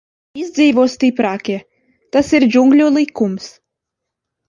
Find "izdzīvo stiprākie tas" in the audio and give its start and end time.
0.43-2.35